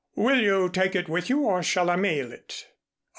[0.15, 2.65] Will you take it with you or shall I mail it?"